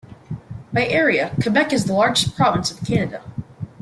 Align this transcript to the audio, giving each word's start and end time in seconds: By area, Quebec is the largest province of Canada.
By 0.73 0.87
area, 0.87 1.31
Quebec 1.43 1.71
is 1.71 1.85
the 1.85 1.93
largest 1.93 2.35
province 2.35 2.71
of 2.71 2.83
Canada. 2.87 3.23